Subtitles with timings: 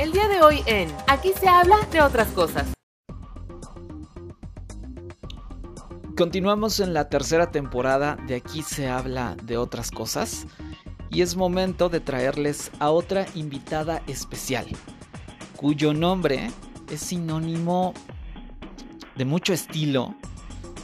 [0.00, 2.72] El día de hoy en Aquí se habla de otras cosas.
[6.16, 10.46] Continuamos en la tercera temporada de Aquí se habla de otras cosas
[11.10, 14.68] y es momento de traerles a otra invitada especial,
[15.54, 16.50] cuyo nombre
[16.90, 17.92] es sinónimo
[19.16, 20.14] de mucho estilo,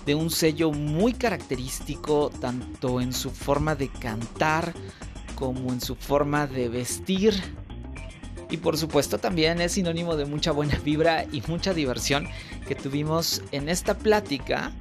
[0.05, 4.75] de un sello muy característico tanto en su forma de cantar
[5.37, 7.66] como en su forma de vestir.
[8.51, 12.29] Y por supuesto también es sinónimo de mucha buena vibra y mucha diversión
[12.69, 14.73] que tuvimos en esta plática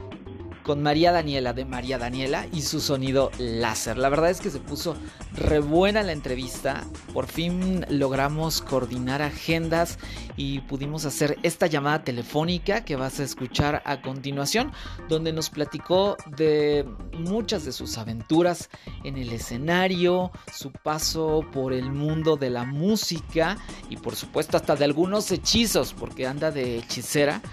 [0.65, 3.99] con María Daniela de María Daniela y su sonido láser.
[3.99, 4.95] La verdad es que se puso
[5.35, 6.83] re buena la entrevista.
[7.13, 9.99] Por fin logramos coordinar agendas
[10.35, 14.71] y pudimos hacer esta llamada telefónica que vas a escuchar a continuación,
[15.07, 18.71] donde nos platicó de muchas de sus aventuras
[19.03, 23.57] en el escenario, su paso por el mundo de la música
[23.87, 27.43] y por supuesto hasta de algunos hechizos, porque anda de hechicera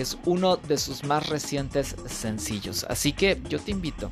[0.00, 2.84] es uno de sus más recientes sencillos.
[2.88, 4.10] Así que yo te invito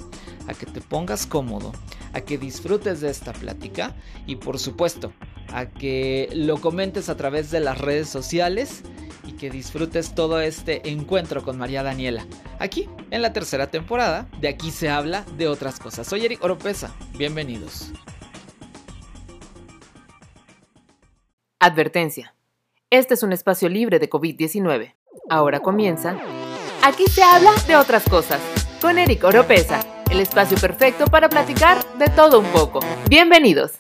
[0.49, 1.73] a que te pongas cómodo,
[2.13, 3.95] a que disfrutes de esta plática
[4.27, 5.13] y por supuesto
[5.53, 8.83] a que lo comentes a través de las redes sociales
[9.25, 12.27] y que disfrutes todo este encuentro con María Daniela.
[12.59, 16.07] Aquí, en la tercera temporada, de aquí se habla de otras cosas.
[16.07, 17.93] Soy Eric Oropesa, bienvenidos.
[21.61, 22.35] Advertencia.
[22.91, 24.95] Este es un espacio libre de COVID-19.
[25.29, 26.17] Ahora comienza.
[26.83, 28.41] Aquí se habla de otras cosas.
[28.81, 32.81] Con Eric Oropesa, el espacio perfecto para platicar de todo un poco.
[33.09, 33.73] Bienvenidos.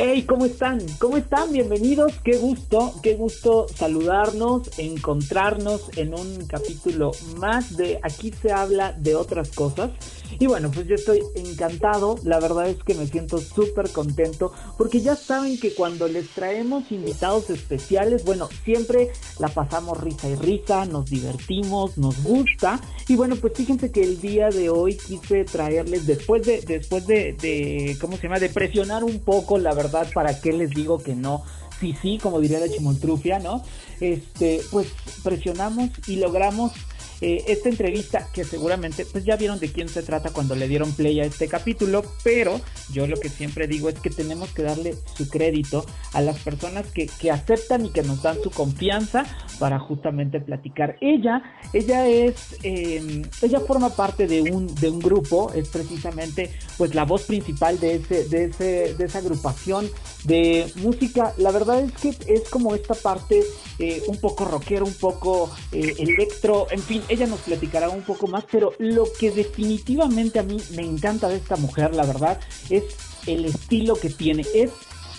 [0.00, 0.78] Hey, ¿cómo están?
[1.00, 1.52] ¿Cómo están?
[1.52, 2.12] Bienvenidos.
[2.22, 9.16] Qué gusto, qué gusto saludarnos, encontrarnos en un capítulo más de Aquí se habla de
[9.16, 9.90] otras cosas.
[10.38, 15.00] Y bueno, pues yo estoy encantado, la verdad es que me siento súper contento porque
[15.00, 20.84] ya saben que cuando les traemos invitados especiales, bueno, siempre la pasamos risa y risa,
[20.84, 22.80] nos divertimos, nos gusta.
[23.08, 27.96] Y bueno, pues fíjense que el día de hoy quise traerles, después de, después de,
[28.00, 28.38] ¿cómo se llama?
[28.38, 31.42] De presionar un poco, la verdad, para qué les digo que no
[31.80, 33.62] sí, sí, como diría la chimoltrufia, ¿no?
[34.00, 34.88] Este, pues
[35.22, 36.72] presionamos y logramos
[37.20, 40.92] eh, esta entrevista que seguramente pues ya vieron de quién se trata cuando le dieron
[40.92, 42.60] play a este capítulo, pero
[42.92, 46.86] yo lo que siempre digo es que tenemos que darle su crédito a las personas
[46.86, 49.24] que, que aceptan y que nos dan su confianza
[49.58, 50.96] para justamente platicar.
[51.00, 51.42] Ella,
[51.72, 57.04] ella es, eh, ella forma parte de un, de un grupo, es precisamente pues la
[57.04, 59.88] voz principal de ese, de ese, de esa agrupación
[60.24, 61.34] de música.
[61.38, 63.42] La verdad es que es como esta parte
[63.78, 68.26] eh, un poco rockero, un poco eh, electro, en fin, ella nos platicará un poco
[68.26, 72.84] más, pero lo que definitivamente a mí me encanta de esta mujer, la verdad, es
[73.26, 74.44] el estilo que tiene.
[74.54, 74.70] Es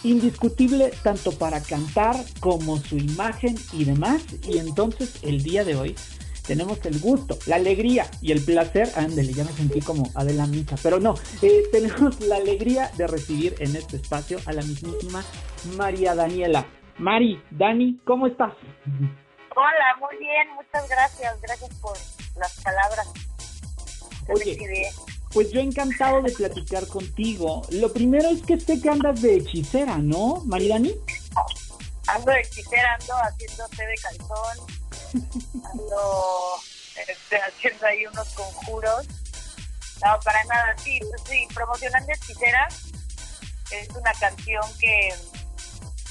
[0.03, 4.23] indiscutible tanto para cantar como su imagen y demás.
[4.47, 5.95] Y entonces el día de hoy
[6.47, 10.77] tenemos el gusto, la alegría y el placer, ándele, ya me sentí como Adela Micha,
[10.81, 11.13] pero no,
[11.43, 15.23] eh, tenemos la alegría de recibir en este espacio a la mismísima
[15.77, 16.65] María Daniela.
[16.97, 18.53] Mari, Dani, ¿cómo estás?
[19.55, 21.97] Hola, muy bien, muchas gracias, gracias por
[22.35, 23.07] las palabras.
[24.27, 24.91] Oye,
[25.33, 27.63] pues yo encantado de platicar contigo.
[27.71, 30.95] Lo primero es que sé que andas de hechicera, ¿no, Maridani?
[32.07, 34.67] Ando de hechicera, ando haciendo té de calzón,
[35.71, 36.55] ando
[37.07, 39.07] este, haciendo ahí unos conjuros.
[40.05, 42.67] No, para nada, sí, pues sí, promocionando hechicera
[43.71, 45.13] es una canción que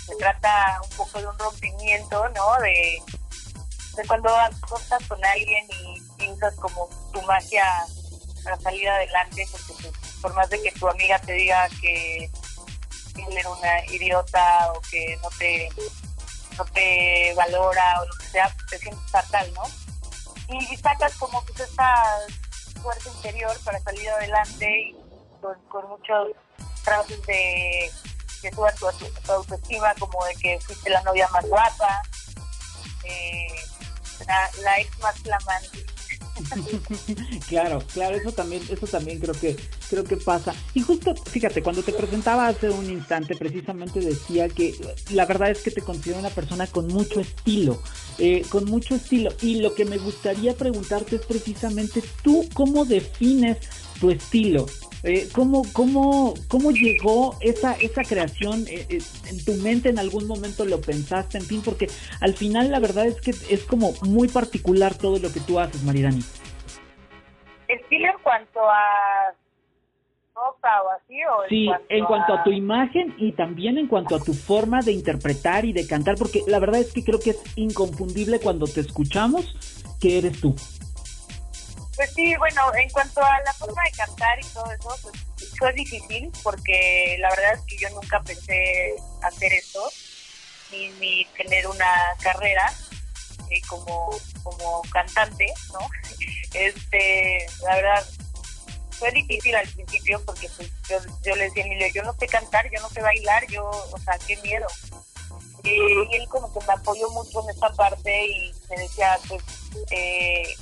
[0.06, 2.62] se trata un poco de un rompimiento, ¿no?
[2.62, 3.03] De,
[3.98, 7.64] de cuando acostas con alguien y piensas como tu magia
[8.44, 13.37] para salir adelante, porque pues, por más de que tu amiga te diga que él
[13.37, 15.69] era una idiota o que no te
[16.56, 19.62] no te valora o lo que sea, te sientes fatal, ¿no?
[20.54, 22.04] Y sacas como pues esta
[22.81, 24.97] fuerza interior para salir adelante y
[25.41, 26.28] con, con muchos
[26.82, 27.91] frases de
[28.43, 28.87] que suban tu,
[29.22, 32.02] tu, autoestima, como de que fuiste la novia más guapa,
[33.05, 33.46] eh,
[34.28, 35.86] la, la, ex más flamante.
[37.48, 39.56] claro, claro, eso también, eso también creo que,
[39.90, 40.54] creo que pasa.
[40.75, 44.75] Y justo, fíjate, cuando te presentaba hace un instante, precisamente decía que
[45.10, 47.82] la verdad es que te considero una persona con mucho estilo,
[48.19, 49.30] eh, con mucho estilo.
[49.42, 53.58] Y lo que me gustaría preguntarte es precisamente tú cómo defines
[54.00, 54.66] tu estilo.
[55.04, 58.98] Eh, ¿cómo, cómo, ¿Cómo llegó esa, esa creación eh, eh,
[59.30, 59.90] en tu mente?
[59.90, 61.38] ¿En algún momento lo pensaste?
[61.38, 61.86] En fin, porque
[62.20, 65.84] al final la verdad es que es como muy particular todo lo que tú haces,
[65.84, 66.20] Maridani.
[67.68, 69.34] Estilo en cuanto a
[70.34, 71.16] ropa o así?
[71.24, 72.44] O sí, en cuanto a...
[72.44, 76.42] tu imagen y también en cuanto a tu forma de interpretar y de cantar, porque
[76.46, 79.56] la verdad es que creo que es inconfundible cuando te escuchamos
[80.00, 80.54] que eres tú.
[81.98, 85.72] Pues sí, bueno, en cuanto a la forma de cantar y todo eso, pues fue
[85.72, 89.90] difícil porque la verdad es que yo nunca pensé hacer eso,
[90.70, 91.92] ni, ni tener una
[92.22, 92.72] carrera
[93.50, 94.10] eh, como,
[94.44, 95.80] como cantante, ¿no?
[96.54, 98.06] Este, la verdad,
[98.92, 102.28] fue difícil al principio porque pues, yo, yo le decía a Emilio, yo no sé
[102.28, 104.68] cantar, yo no sé bailar, yo, o sea, qué miedo.
[105.64, 109.42] Y, él como que me apoyó mucho en esta parte y me decía, pues,
[109.90, 110.54] eh,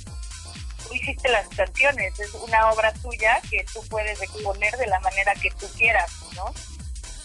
[0.95, 5.51] hiciste las canciones, es una obra tuya que tú puedes exponer de la manera que
[5.51, 6.53] tú quieras, ¿no?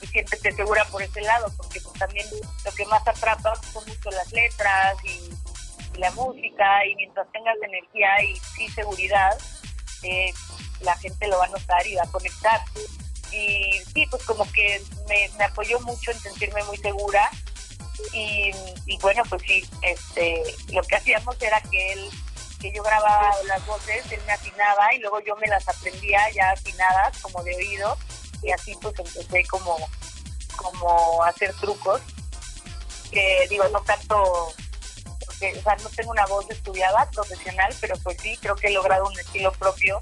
[0.00, 2.26] Y siempre te asegura por ese lado, porque pues, también
[2.64, 5.30] lo que más atrapa son mucho las letras y,
[5.98, 9.38] la música, y mientras tengas energía y sí seguridad,
[10.02, 10.32] eh,
[10.80, 12.60] la gente lo va a notar y va a conectar.
[13.30, 17.30] Y sí, pues como que me, me apoyó mucho en sentirme muy segura.
[18.12, 18.50] Y,
[18.86, 20.42] y, bueno, pues sí, este,
[20.72, 22.10] lo que hacíamos era que él,
[22.62, 26.52] que yo grababa las voces, él me afinaba y luego yo me las aprendía ya
[26.52, 27.98] afinadas, como de oído,
[28.42, 29.76] y así pues empecé como,
[30.56, 32.00] como a hacer trucos,
[33.10, 34.54] que digo, no canto,
[35.26, 38.72] porque, o sea, no tengo una voz estudiada, profesional, pero pues sí, creo que he
[38.72, 39.98] logrado un estilo propio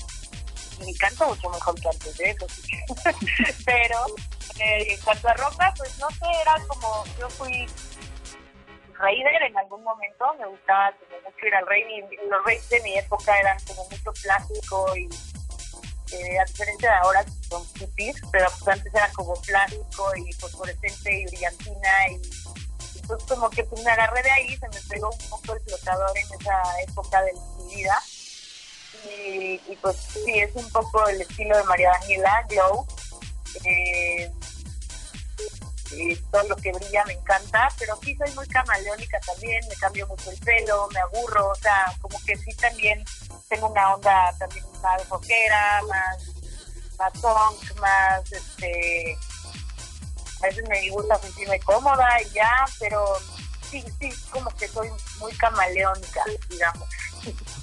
[0.84, 2.46] mi canto mucho mejor que antes de eso.
[3.64, 3.96] Pero
[4.58, 7.66] eh, en cuanto a ropa, pues no sé, era como, yo fui
[9.00, 12.81] raider en algún momento, me gustaba como mucho ir al rey, y los reyes de
[12.82, 15.08] mi época eran como mucho plástico y
[16.12, 21.20] eh, a diferencia de ahora son hippies, pero pues antes era como plástico y fosforescente
[21.20, 22.14] y brillantina y,
[22.99, 25.61] y pues como que pues me agarré de ahí, se me pegó un poco el
[25.61, 28.03] flotador en esa época de mi vida
[29.05, 32.87] y, pues sí, es un poco el estilo de María Daniela, Glow.
[33.64, 34.31] Eh,
[35.92, 40.06] y todo lo que brilla me encanta, pero sí soy muy camaleónica también, me cambio
[40.06, 43.04] mucho el pelo, me aburro, o sea, como que sí también
[43.48, 46.31] tengo una onda también más rockera, más,
[46.98, 49.16] más punk, más, este,
[50.42, 53.04] a veces me gusta sentirme cómoda y ya, pero
[53.70, 54.88] sí, sí, como que soy
[55.19, 56.88] muy camaleónica, digamos.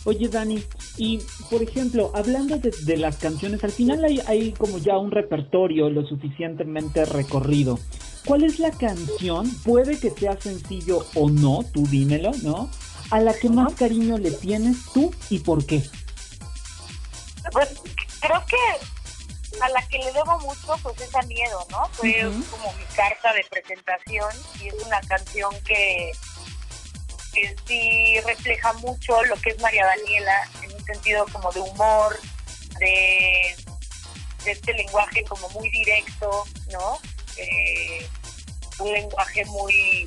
[0.06, 0.63] Oye, Dani,
[0.97, 1.19] y
[1.50, 6.06] por ejemplo, hablando de, las canciones, al final hay, hay, como ya un repertorio lo
[6.06, 7.80] suficientemente recorrido.
[8.27, 9.50] ¿Cuál es la canción?
[9.63, 12.69] Puede que sea sencillo o no, tú dímelo, ¿no?
[13.09, 15.81] A la que más cariño le tienes tú y por qué.
[17.53, 17.69] Pues
[18.19, 21.88] creo que a la que le debo mucho pues es a Miedo, ¿no?
[21.94, 22.21] Fue
[22.51, 24.30] como mi carta de presentación
[24.62, 26.12] y es una canción que
[27.33, 32.19] que sí refleja mucho lo que es María Daniela, en un sentido como de humor,
[32.80, 33.56] de,
[34.45, 36.97] este lenguaje como muy directo, ¿no?
[37.38, 38.07] Eh,
[38.80, 40.06] un lenguaje muy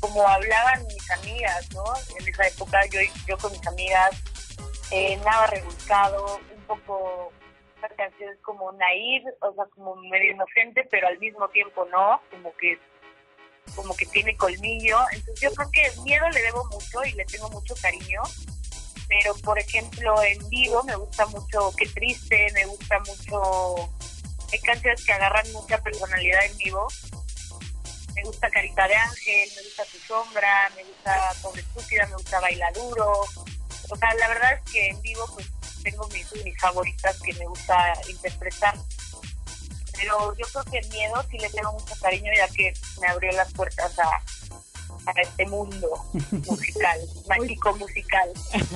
[0.00, 1.84] como hablaban mis amigas, ¿no?
[2.18, 2.80] En esa época
[3.26, 4.22] yo, con mis amigas,
[4.90, 7.32] eh, nada rebuscado, un poco
[7.74, 12.20] esta canción es como naive, o sea, como medio inocente, pero al mismo tiempo no,
[12.30, 12.78] como que
[13.74, 14.98] como que tiene colmillo.
[15.12, 18.22] Entonces yo creo que miedo le debo mucho y le tengo mucho cariño.
[19.08, 23.90] Pero por ejemplo en vivo me gusta mucho Qué triste, me gusta mucho...
[24.52, 26.86] Hay canciones que agarran mucha personalidad en vivo.
[28.14, 32.40] Me gusta Carita de Ángel, me gusta Tu Sombra, me gusta Pobre Estúpida, me gusta
[32.40, 33.20] Bailaduro.
[33.88, 35.46] O sea, la verdad es que en vivo pues
[35.82, 38.74] tengo mis, mis favoritas que me gusta interpretar
[39.96, 43.32] pero yo creo que el miedo sí le tengo mucho cariño ya que me abrió
[43.32, 44.20] las puertas a,
[45.06, 45.88] a este mundo
[46.32, 48.28] musical, mágico musical.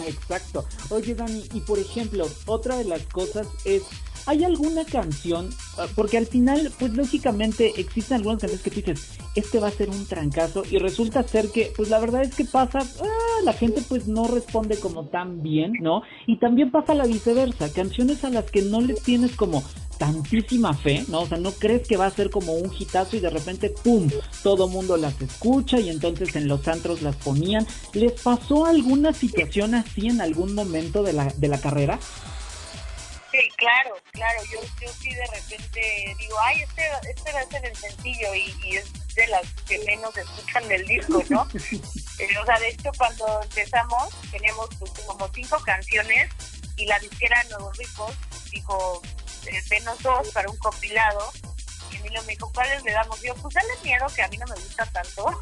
[0.06, 0.64] Exacto.
[0.90, 3.82] Oye, Dani, y por ejemplo, otra de las cosas es,
[4.26, 5.50] ¿hay alguna canción?
[5.78, 9.72] Ah, porque al final, pues lógicamente existen algunas canciones que tú dices, este va a
[9.72, 13.52] ser un trancazo, y resulta ser que, pues la verdad es que pasa, ah, la
[13.52, 16.02] gente pues no responde como tan bien, ¿no?
[16.26, 19.62] Y también pasa la viceversa, canciones a las que no les tienes como
[20.00, 21.20] tantísima fe, ¿no?
[21.20, 24.10] O sea, no crees que va a ser como un hitazo y de repente, ¡pum!,
[24.42, 27.66] todo mundo las escucha y entonces en los antros las ponían.
[27.92, 31.98] ¿Les pasó alguna situación así en algún momento de la, de la carrera?
[33.30, 34.40] Sí, claro, claro.
[34.50, 38.76] Yo, yo sí de repente digo, ay, este, este va a ser el sencillo y,
[38.76, 41.46] es de las que menos escuchan del disco, ¿no?
[42.20, 46.30] Eh, o sea, de hecho, cuando empezamos teníamos pues, como cinco canciones
[46.76, 48.14] y la disquera Nuevos Ricos
[48.50, 49.00] dijo,
[49.46, 51.30] eh, denos dos para un compilado.
[51.90, 53.20] Y Emilio me dijo, ¿cuáles le damos?
[53.22, 55.40] Yo, pues dale miedo, que a mí no me gusta tanto.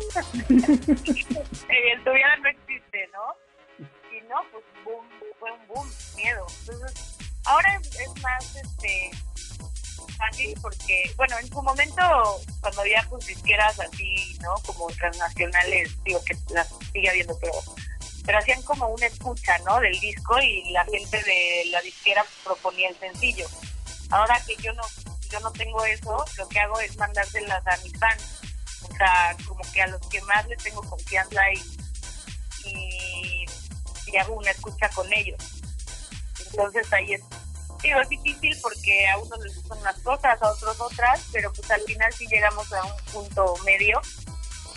[0.48, 3.86] el tuviera no existe, ¿no?
[4.16, 5.06] Y no, pues boom,
[5.38, 6.46] fue un boom, miedo.
[6.60, 9.10] Entonces, ahora es, más, este,
[10.16, 12.02] fácil porque, bueno, en su momento,
[12.60, 14.54] cuando había pues disqueras así, ¿no?
[14.66, 17.52] Como transnacionales, digo que las sigue habiendo, pero
[18.28, 19.80] pero hacían como una escucha, ¿no?
[19.80, 23.46] Del disco y la gente de la disquera proponía el sencillo.
[24.10, 24.82] Ahora que yo no
[25.30, 28.40] yo no tengo eso, lo que hago es mandárselas a mis fans.
[28.82, 31.40] O sea, como que a los que más les tengo confianza
[32.64, 33.44] y,
[34.06, 35.38] y, hago una escucha con ellos.
[36.46, 37.22] Entonces ahí es
[37.82, 41.70] Digo, es difícil porque a unos les gustan unas cosas, a otros otras, pero pues
[41.70, 44.00] al final sí llegamos a un punto medio.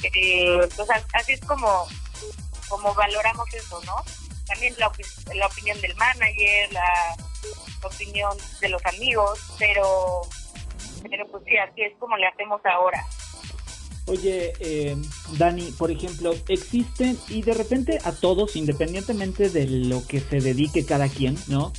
[0.03, 0.69] Eh,
[1.13, 1.87] así es como,
[2.69, 4.03] como valoramos eso, ¿no?
[4.45, 4.91] También la,
[5.33, 7.15] la opinión del manager, la
[7.83, 10.21] opinión de los amigos, pero,
[11.09, 13.05] pero pues sí, así es como le hacemos ahora.
[14.07, 14.97] Oye, eh,
[15.37, 20.85] Dani, por ejemplo, existen y de repente a todos, independientemente de lo que se dedique
[20.85, 21.71] cada quien, ¿no?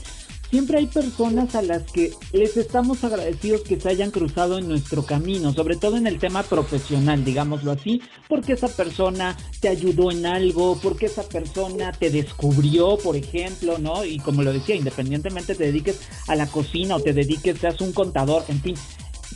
[0.53, 5.03] Siempre hay personas a las que les estamos agradecidos que se hayan cruzado en nuestro
[5.03, 10.27] camino, sobre todo en el tema profesional, digámoslo así, porque esa persona te ayudó en
[10.27, 14.05] algo, porque esa persona te descubrió, por ejemplo, ¿no?
[14.05, 17.93] Y como lo decía, independientemente te dediques a la cocina o te dediques, seas un
[17.93, 18.75] contador, en fin,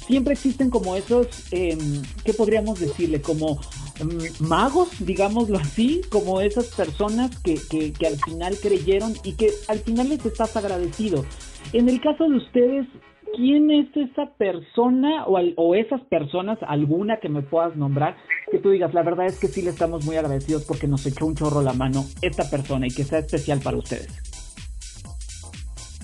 [0.06, 1.76] siempre existen como esos, eh,
[2.24, 3.20] ¿qué podríamos decirle?
[3.20, 9.34] Como mm, magos, digámoslo así, como esas personas que, que, que, al final creyeron y
[9.34, 11.24] que al final les estás agradecido.
[11.72, 12.86] En el caso de ustedes,
[13.34, 18.16] ¿quién es esa persona o, o esas personas, alguna que me puedas nombrar,
[18.50, 21.26] que tú digas, la verdad es que sí le estamos muy agradecidos porque nos echó
[21.26, 24.22] un chorro la mano esta persona y que sea especial para ustedes?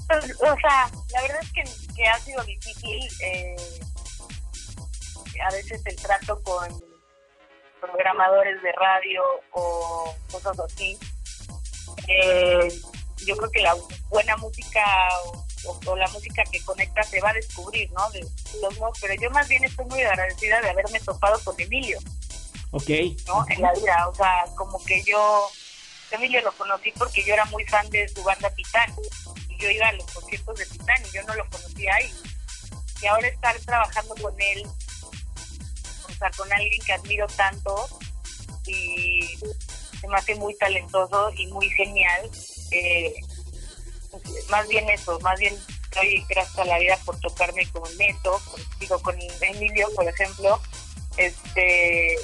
[0.09, 2.99] Pues, o sea, la verdad es que, que ha sido difícil.
[3.25, 3.57] Eh
[5.41, 6.69] a veces el trato con
[7.81, 9.23] programadores de radio
[9.53, 10.99] o cosas así.
[12.09, 12.69] Eh,
[13.27, 13.77] yo creo que la
[14.09, 14.85] buena música
[15.65, 18.11] o, la música que conecta se va a descubrir, ¿no?
[18.11, 18.21] De
[18.61, 21.99] los modos, pero yo más bien estoy muy agradecida de haberme topado con Emilio.
[22.73, 22.91] Ok.
[23.27, 23.45] ¿No?
[23.49, 25.49] En la vida, o sea, como que yo,
[26.11, 28.93] Emilio lo conocí porque yo era muy fan de su banda Titán.
[29.49, 32.13] Y yo iba a los conciertos de Titán y yo no lo conocía ahí.
[33.01, 34.67] Y ahora estar trabajando con él
[36.31, 37.89] con alguien que admiro tanto
[38.67, 39.39] y
[40.01, 42.31] se me hace muy talentoso y muy genial.
[42.71, 43.15] Eh,
[44.49, 45.57] más bien eso, más bien
[45.95, 48.41] doy gracias a la vida por tocarme con Neto,
[48.79, 50.61] digo con Emilio, por ejemplo,
[51.17, 52.17] este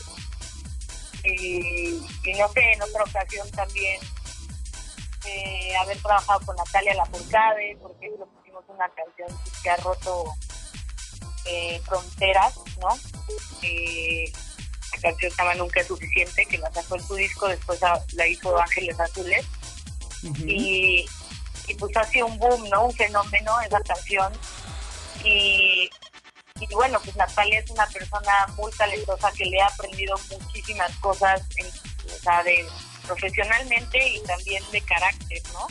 [1.24, 2.00] y,
[2.38, 4.00] no sé, en otra ocasión también
[5.26, 9.28] eh, haber trabajado con Natalia Lafourcade, porque ejemplo pusimos una canción
[9.62, 10.34] que ha roto
[11.44, 12.98] eh, fronteras, ¿no?
[13.62, 14.32] Eh,
[14.92, 17.80] la canción se llama Nunca es suficiente, que la sacó en su disco, después
[18.12, 19.46] la hizo Ángeles Azules.
[20.22, 21.06] y,
[21.68, 22.86] y, pues ha sido un boom, ¿no?
[22.86, 24.32] Un fenómeno esa canción.
[25.24, 25.90] Y,
[26.60, 31.42] y bueno, pues Natalia es una persona muy talentosa que le ha aprendido muchísimas cosas,
[31.56, 32.66] en, o sea, de,
[33.06, 35.66] profesionalmente y también de carácter, ¿no?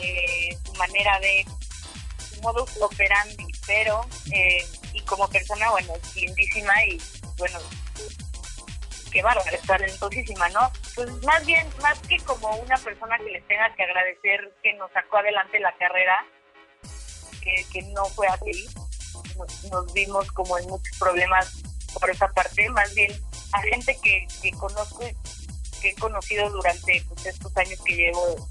[0.00, 1.44] Eh, su manera de,
[2.30, 7.00] su modus operandi, pero eh, y como persona, bueno, lindísima y
[7.38, 7.58] bueno,
[9.12, 10.70] qué bárbara, es talentosísima, ¿no?
[10.94, 14.90] Pues más bien, más que como una persona que le tenga que agradecer que nos
[14.92, 16.24] sacó adelante la carrera,
[17.42, 18.68] que, que no fue así,
[19.70, 21.62] nos, vimos como en muchos problemas
[21.98, 23.12] por esa parte, más bien
[23.52, 25.00] a gente que, que conozco,
[25.80, 28.48] que he conocido durante pues, estos años que llevo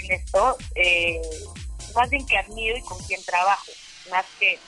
[0.00, 1.20] en esto, eh,
[1.94, 3.70] más bien que admiro y con quien trabajo,
[4.10, 4.58] más que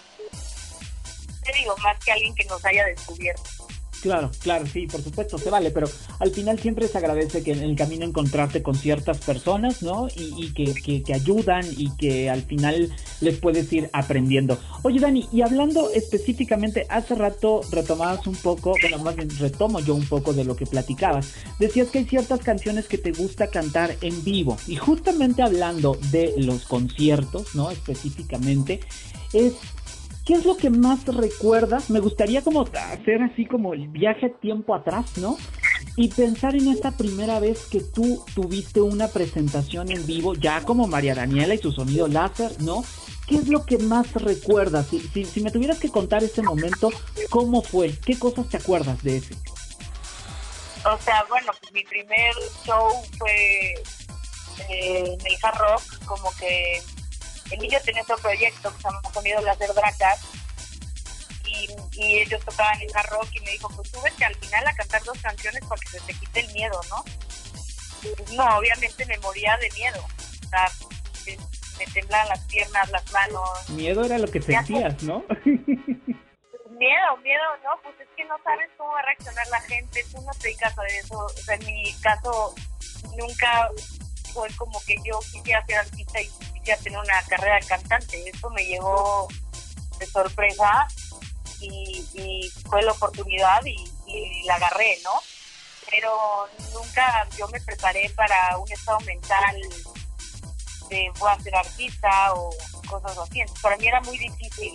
[1.45, 3.67] te digo, más que alguien que nos haya descubierto.
[4.03, 5.89] Claro, claro, sí, por supuesto, se vale, pero
[6.21, 10.09] al final siempre se agradece que en el camino encontrarte con ciertas personas, ¿no?
[10.15, 14.59] Y, que, que, ayudan y que al final les puedes ir aprendiendo.
[14.83, 19.95] Oye, Dani, y hablando específicamente, hace rato retomabas un poco, bueno, más bien retomo yo
[19.95, 21.35] un poco de lo que platicabas.
[21.59, 24.57] Decías que hay ciertas canciones que te gusta cantar en vivo.
[24.69, 27.71] Y justamente hablando de los conciertos, ¿no?
[27.71, 28.81] Específicamente,
[29.39, 29.55] es
[30.27, 31.89] ¿Qué es lo que más recuerdas?
[31.89, 35.39] Me gustaría como hacer así como el viaje tiempo atrás, ¿no?
[35.95, 40.89] Y pensar en esta primera vez que tú tuviste una presentación en vivo, ya como
[40.89, 42.85] María Daniela y su sonido láser, ¿no?
[43.29, 44.89] ¿Qué es lo que más recuerdas?
[44.89, 46.91] Si, me tuvieras que contar ese momento,
[47.31, 47.97] ¿cómo fue?
[47.97, 49.35] ¿Qué cosas te acuerdas de ese?
[50.93, 53.75] O sea, bueno, pues mi primer show fue
[54.71, 56.83] eh, en rock, como que
[57.51, 60.21] Emilio tenía otro proyecto que se llama Sonido Láser Dracas
[61.45, 64.75] y, y, ellos tocaban hard rock y me dijo, pues tú vete al final a
[64.75, 67.05] cantar dos canciones para que se te quite el miedo, ¿no?
[68.03, 70.05] Pues no, obviamente me moría de miedo.
[70.45, 70.71] O sea,
[71.79, 73.71] me temblaban las piernas, las manos.
[73.71, 75.25] Miedo era lo que sentías, ¿no?
[76.79, 80.21] miedo, miedo, no, pues es que no sabes cómo va a reaccionar la gente, tú
[80.23, 82.55] no te dedicas a eso, o sea, en mi caso
[83.17, 83.71] nunca
[84.33, 86.29] fue como que yo quisiera ser artista y
[86.67, 89.29] quisiera tener una carrera de cantante, eso me llegó
[90.01, 90.89] de sorpresa
[91.61, 93.77] y, fue la oportunidad y,
[94.47, 95.13] la agarré, ¿no?
[95.91, 99.61] Pero nunca yo me preparé para un estado mental
[100.89, 102.51] de voy a ser artista o
[102.89, 103.43] cosas así.
[103.63, 104.75] Para mí era muy difícil.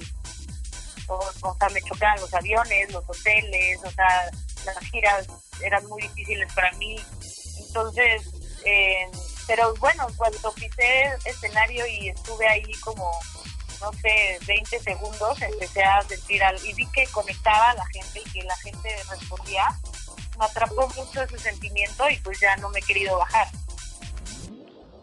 [1.08, 4.30] O, sea, me chocaban los aviones, los hoteles, o sea,
[4.66, 5.28] las giras
[5.62, 6.98] eran muy difíciles para mí.
[7.58, 8.24] Entonces,
[8.66, 9.10] eh,
[9.52, 13.12] pero bueno, cuando pisé escenario y estuve ahí como,
[13.82, 18.22] no sé, 20 segundos, empecé a sentir algo y vi que conectaba a la gente
[18.26, 19.66] y que la gente respondía.
[20.40, 23.48] Me atrapó mucho ese sentimiento y pues ya no me he querido bajar.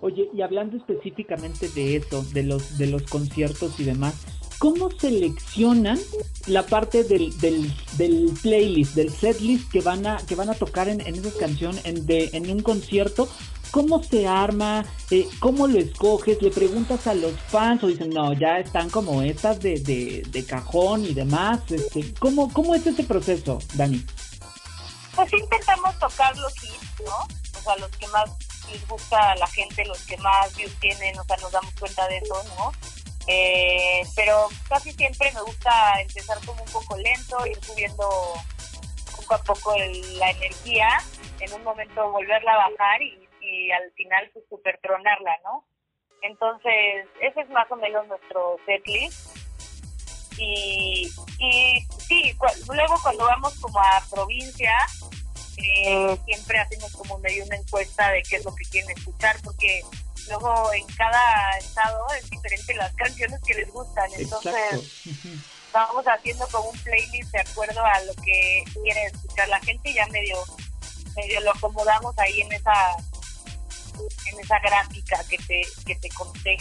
[0.01, 4.15] Oye, y hablando específicamente de eso, de los, de los conciertos y demás,
[4.59, 5.99] ¿cómo seleccionan
[6.47, 10.89] la parte del, del, del playlist, del setlist que van a, que van a tocar
[10.89, 13.29] en, en esa canción en, de, en un concierto?
[13.71, 14.85] ¿Cómo se arma?
[15.11, 16.41] Eh, ¿Cómo lo escoges?
[16.43, 21.05] ¿Le preguntas a los fans o dicen, no, ya están como estas de, de, cajón
[21.05, 21.61] y demás?
[21.71, 24.05] Este, ¿cómo, ¿Cómo es ese proceso, Dani?
[25.15, 27.17] Pues intentamos tocar los hits, ¿no?
[27.59, 28.31] O sea, los que más
[28.71, 32.07] les gusta a la gente, los que más views tienen, o sea, nos damos cuenta
[32.09, 32.73] de eso, ¿no?
[33.27, 38.09] Eh, pero casi siempre me gusta empezar como un poco lento, ir subiendo
[39.17, 39.75] poco a poco
[40.19, 40.89] la energía,
[41.41, 43.28] en un momento volverla a bajar y,
[43.71, 45.67] al final pues super tronarla, ¿no?
[46.23, 49.37] Entonces, ese es más o menos nuestro setlist.
[50.37, 52.37] Y, y sí,
[52.69, 54.73] luego cuando vamos como a provincia,
[55.57, 59.83] eh, siempre hacemos como medio una encuesta de qué es lo que quieren escuchar, porque
[60.29, 64.11] luego en cada estado es diferente las canciones que les gustan.
[64.17, 65.03] Entonces,
[65.73, 69.95] vamos haciendo como un playlist de acuerdo a lo que quiere escuchar la gente y
[69.95, 70.37] ya medio,
[71.17, 72.97] medio lo acomodamos ahí en esa
[74.33, 76.57] en esa gráfica que te, que te conté.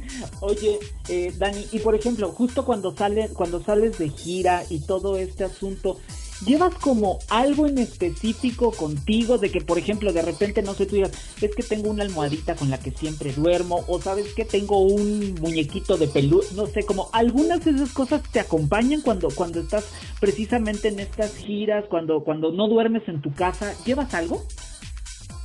[0.40, 5.16] Oye, eh, Dani, y por ejemplo, justo cuando sale, cuando sales de gira y todo
[5.16, 5.98] este asunto,
[6.44, 10.96] llevas como algo en específico contigo de que, por ejemplo, de repente, no sé, tú
[10.96, 14.78] digas, es que tengo una almohadita con la que siempre duermo, o sabes que tengo
[14.80, 19.60] un muñequito de pelú, no sé, como algunas de esas cosas te acompañan cuando, cuando
[19.60, 19.84] estás
[20.20, 24.44] precisamente en estas giras, cuando, cuando no duermes en tu casa, ¿llevas algo?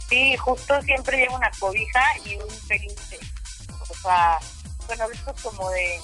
[0.09, 3.19] Sí, justo siempre llevo una cobija y un peluche.
[3.89, 4.39] O sea,
[4.87, 5.99] bueno, esto es como de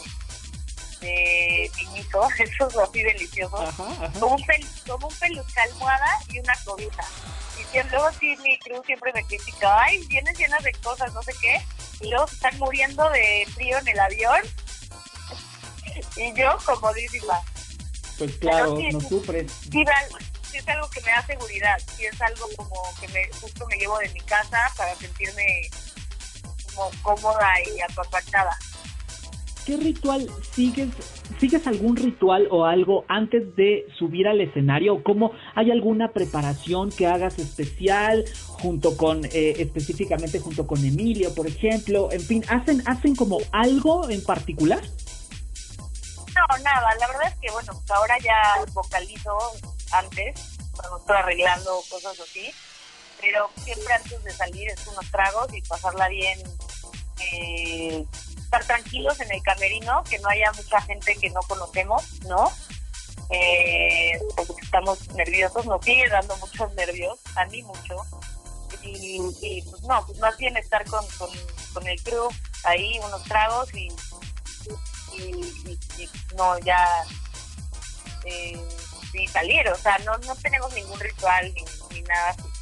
[1.04, 4.44] de pinito, esos así deliciosos, Como, un
[4.88, 7.04] como un peluche almohada y una cobija.
[7.74, 11.34] Y luego sí, mi crew siempre me critica, ay, vienes llenas de cosas, no sé
[11.42, 11.62] qué,
[12.02, 14.42] y luego se están muriendo de frío en el avión,
[16.16, 17.42] y yo comodísima.
[18.18, 19.52] Pues claro, no sufres.
[19.72, 19.84] Sí,
[20.58, 23.98] es algo que me da seguridad, sí es algo como que me justo me llevo
[24.00, 25.70] de mi casa para sentirme
[26.74, 28.58] como cómoda y apapachada.
[29.66, 30.89] ¿qué ritual sigues?
[31.39, 34.96] ¿Sigues algún ritual o algo antes de subir al escenario?
[34.96, 41.34] ¿O cómo hay alguna preparación que hagas especial junto con, eh, específicamente junto con Emilio,
[41.34, 42.12] por ejemplo?
[42.12, 44.82] En fin, ¿hacen, ¿hacen como algo en particular?
[46.36, 49.38] No, nada, la verdad es que, bueno, ahora ya vocalizo
[49.93, 52.51] antes, cuando estoy arreglando cosas así,
[53.21, 56.39] pero siempre antes de salir es unos tragos y pasarla bien.
[57.32, 58.06] Eh,
[58.38, 62.51] estar tranquilos en el camerino, que no haya mucha gente que no conocemos, ¿no?
[63.29, 67.95] Eh, porque estamos nerviosos, nos sigue dando muchos nervios, a mí mucho.
[68.84, 71.06] Y, pues no, pues más bien estar con,
[71.73, 72.27] con, el crew
[72.65, 73.88] ahí, unos tragos y,
[75.17, 77.06] y, no, ya
[78.25, 78.60] eh,
[79.13, 82.53] y salir, o sea, no, no tenemos ningún ritual ni, ni nada así.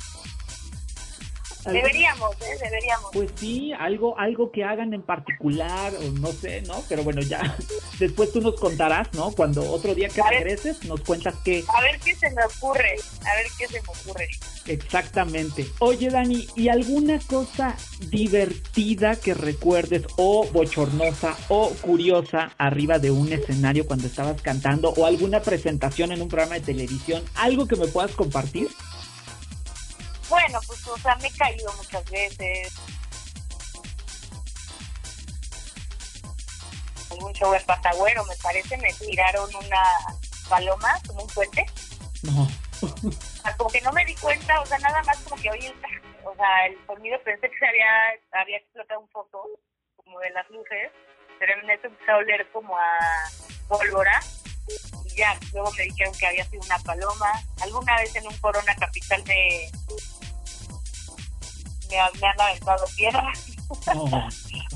[1.65, 2.57] Deberíamos, ¿eh?
[2.61, 3.11] deberíamos.
[3.13, 6.83] Pues sí, algo, algo que hagan en particular, o no sé, ¿no?
[6.89, 7.55] Pero bueno, ya
[7.99, 9.31] después tú nos contarás, ¿no?
[9.31, 11.63] Cuando otro día que regreses nos cuentas qué.
[11.67, 12.95] A ver qué se me ocurre,
[13.25, 14.29] a ver qué se me ocurre.
[14.67, 15.67] Exactamente.
[15.79, 17.75] Oye, Dani, ¿y alguna cosa
[18.09, 25.05] divertida que recuerdes, o bochornosa, o curiosa, arriba de un escenario cuando estabas cantando, o
[25.05, 27.23] alguna presentación en un programa de televisión?
[27.35, 28.67] ¿Algo que me puedas compartir?
[30.31, 32.73] Bueno, pues, o sea, me he caído muchas veces.
[37.11, 39.83] Algún show en Patagüero, me parece, me tiraron una
[40.47, 41.65] paloma, como un puente.
[42.23, 42.47] No.
[43.57, 45.75] Como que no me di cuenta, o sea, nada más como que oí el,
[46.23, 47.91] o sea, el sonido, pensé que se había,
[48.31, 49.49] había explotado un foco,
[49.97, 50.91] como de las luces,
[51.39, 52.99] pero en eso empecé a oler como a
[53.67, 54.21] pólvora
[55.05, 57.31] y ya, luego me dijeron que había sido una paloma.
[57.61, 59.69] Alguna vez en un Corona Capital me,
[61.91, 63.39] me, han aventado piedras.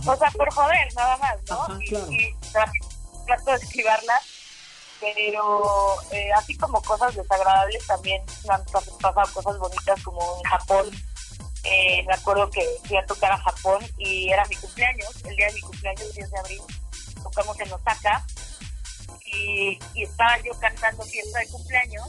[0.06, 1.62] o sea, por joder, nada más, ¿no?
[1.64, 2.12] Ajá, claro.
[2.12, 2.72] y, y tra-
[3.26, 4.24] trato de esquivarlas,
[5.00, 10.44] pero eh, así como cosas desagradables también me han pas- pasado cosas bonitas como en
[10.44, 10.92] Japón.
[11.64, 15.48] Eh, me acuerdo que fui a tocar a Japón y era mi cumpleaños, el día
[15.48, 16.62] de mi cumpleaños, 10 de abril,
[17.24, 18.24] tocamos en Osaka
[19.26, 22.08] y, y estaba yo cantando fiesta de cumpleaños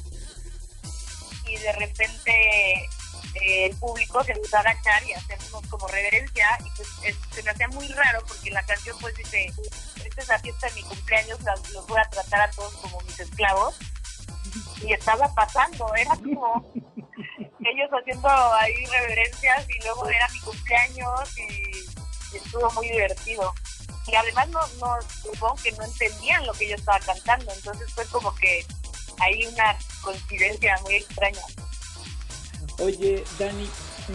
[1.47, 2.87] y de repente
[3.35, 6.59] eh, el público se empezó a agachar y hacernos como reverencia.
[6.65, 9.51] Y pues es- se me hacía muy raro porque la canción pues dice
[10.05, 11.39] esta es la fiesta de mi cumpleaños
[11.73, 13.75] los voy a tratar a todos como mis esclavos
[14.83, 16.73] y estaba pasando era como
[17.61, 23.53] ellos haciendo ahí reverencias y luego era mi cumpleaños y, y estuvo muy divertido.
[24.07, 28.07] Y además no, no supongo que no entendían lo que yo estaba cantando entonces fue
[28.07, 28.65] como que
[29.21, 31.41] hay una coincidencia muy extraña
[32.79, 33.67] Oye, Dani,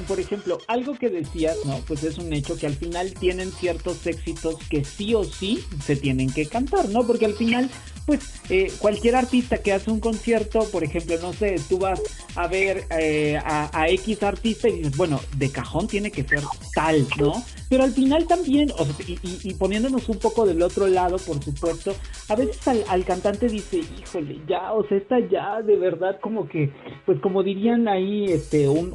[0.07, 1.77] por ejemplo, algo que decías, ¿no?
[1.87, 5.95] Pues es un hecho que al final tienen ciertos éxitos que sí o sí se
[5.95, 7.05] tienen que cantar, ¿no?
[7.05, 7.69] Porque al final,
[8.05, 12.01] pues eh, cualquier artista que hace un concierto, por ejemplo, no sé, tú vas
[12.35, 16.41] a ver eh, a, X artista y dices, bueno, de cajón tiene que ser
[16.73, 17.43] tal, ¿no?
[17.69, 21.95] Pero al final también, o sea, y, poniéndonos un poco del otro lado, por supuesto,
[22.27, 26.71] a veces al, cantante dice, híjole, ya, o sea, esta ya de verdad como que,
[27.11, 28.89] pues como dirían ahí, este, un,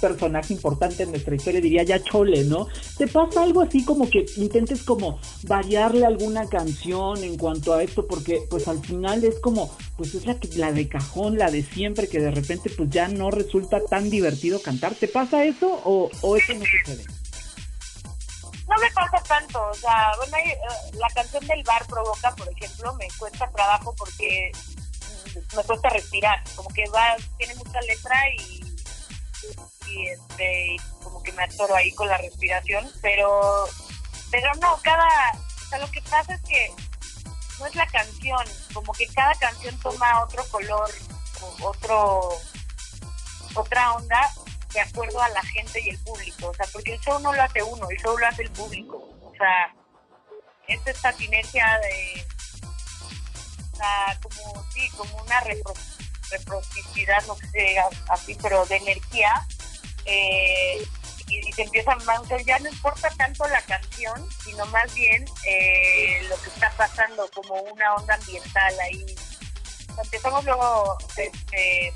[0.00, 2.68] personaje importante en nuestra historia diría ya chole, ¿no?
[2.96, 8.06] ¿Te pasa algo así como que intentes como variarle alguna canción en cuanto a esto?
[8.06, 11.64] Porque pues al final es como, pues es la, que, la de cajón, la de
[11.64, 14.94] siempre, que de repente pues ya no resulta tan divertido cantar.
[14.94, 17.06] ¿Te pasa eso o, o eso no sucede?
[18.68, 20.58] no me pasa tanto, o sea, bueno, eh,
[20.92, 24.52] la canción del bar provoca, por ejemplo, me cuesta trabajo porque
[25.56, 28.76] me cuesta respirar, como que va, tiene mucha letra y,
[29.88, 33.66] y este, como que me atoro ahí con la respiración, pero,
[34.30, 36.72] pero no, cada, o sea, lo que pasa es que
[37.58, 40.90] no es la canción, como que cada canción toma otro color,
[41.62, 42.30] otro,
[43.54, 44.30] otra onda
[44.72, 47.42] de acuerdo a la gente y el público, o sea, porque el show no lo
[47.42, 49.74] hace uno, el show lo hace el público, o sea,
[50.68, 52.26] es esta sinergia de,
[54.22, 55.72] como, sí, como una repro,
[57.26, 59.46] no sé así, pero de energía,
[60.04, 60.86] eh,
[61.26, 65.24] y, y se empieza a sea, ya no importa tanto la canción, sino más bien
[65.46, 69.04] eh, lo que está pasando, como una onda ambiental ahí.
[70.02, 71.92] Empezamos luego, este,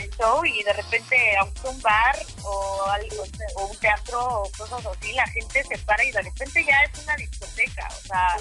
[0.00, 3.24] el show y de repente aunque un bar o algo
[3.56, 7.02] o un teatro o cosas así la gente se para y de repente ya es
[7.02, 8.36] una discoteca o sea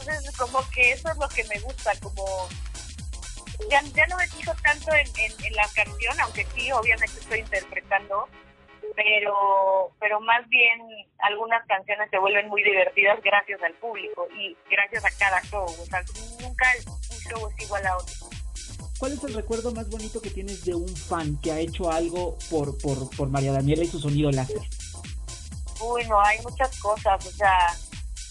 [0.00, 2.24] entonces como que eso es lo que me gusta como
[3.70, 7.40] ya, ya no me fijo tanto en, en, en la canción aunque sí obviamente estoy
[7.40, 8.28] interpretando
[8.96, 10.80] pero pero más bien
[11.20, 15.64] algunas canciones se vuelven muy divertidas gracias al público y gracias a cada show.
[15.64, 16.02] O sea
[16.40, 16.66] nunca
[17.10, 18.14] un show es igual a otro.
[18.98, 22.38] ¿Cuál es el recuerdo más bonito que tienes de un fan que ha hecho algo
[22.50, 24.60] por, por, por María Daniela y su sonido láser?
[25.80, 27.74] Uy, no, hay muchas cosas, o sea,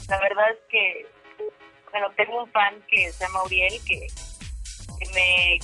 [0.08, 1.06] la verdad es que,
[1.94, 4.08] bueno, tengo un fan que se llama Uriel, que,
[5.14, 5.60] me,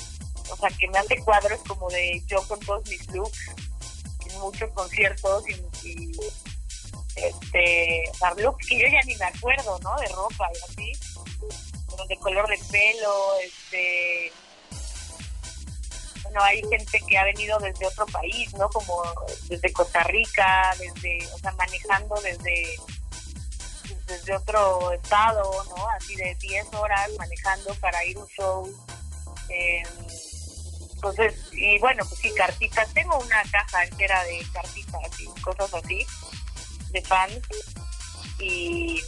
[0.51, 3.49] o sea, que me hace cuadros como de yo con todos mis looks,
[4.27, 6.11] en muchos conciertos y, y
[7.15, 9.95] este, o sea, looks que yo ya ni me acuerdo, ¿no?
[9.97, 10.99] De ropa y así,
[12.07, 14.31] de color de pelo, este,
[16.21, 18.69] bueno, hay gente que ha venido desde otro país, ¿no?
[18.69, 19.01] Como
[19.47, 22.77] desde Costa Rica, desde, o sea, manejando desde,
[24.09, 25.89] desde otro estado, ¿no?
[25.95, 28.85] Así de 10 horas manejando para ir a un show.
[29.49, 29.83] Eh,
[30.93, 32.93] entonces, y bueno, pues sí, cartitas.
[32.93, 36.05] Tengo una caja entera de cartitas y cosas así,
[36.91, 37.39] de fans.
[38.39, 39.01] Y,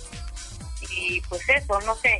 [0.90, 2.18] y pues eso, no sé,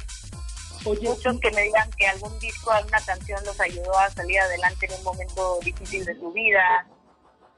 [0.84, 4.88] Oye, muchos que me digan que algún disco, alguna canción los ayudó a salir adelante
[4.88, 6.88] en un momento difícil de su vida.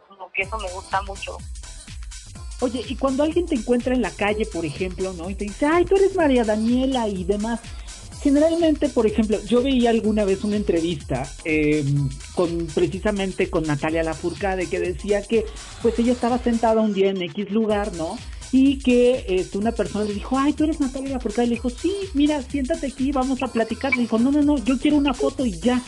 [0.10, 1.38] Como que eso me gusta mucho.
[2.64, 5.30] Oye, y cuando alguien te encuentra en la calle, por ejemplo, ¿no?
[5.30, 7.60] Y te dice, ay, tú eres María Daniela y demás.
[8.22, 11.84] Generalmente, por ejemplo, yo veía alguna vez una entrevista eh,
[12.36, 15.46] con precisamente con Natalia Lafourcade que decía que
[15.82, 18.18] pues ella estaba sentada un día en X lugar, ¿no?
[18.54, 21.48] Y que este, una persona le dijo, ay, tú eres Natalia Lafourcade.
[21.48, 23.94] Le dijo, sí, mira, siéntate aquí, vamos a platicar.
[23.94, 25.82] Le dijo, no, no, no, yo quiero una foto y ya.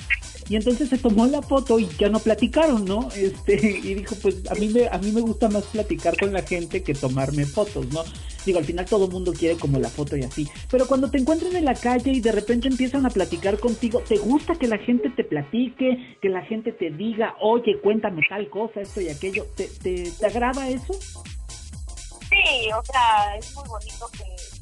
[0.50, 3.10] Y entonces se tomó la foto y ya no platicaron, ¿no?
[3.16, 6.44] Este, y dijo, pues a mí me, a mí me gusta más platicar con la
[6.44, 8.04] gente que tomarme fotos, ¿no?
[8.46, 10.48] Digo, al final todo mundo quiere como la foto y así.
[10.70, 14.18] Pero cuando te encuentran en la calle y de repente empiezan a platicar contigo, ¿te
[14.18, 18.82] gusta que la gente te platique, que la gente te diga, oye, cuéntame tal cosa,
[18.82, 19.48] esto y aquello?
[19.56, 20.94] ¿Te, te, te agrada eso?
[20.94, 24.55] Sí, o sea, es muy bonito que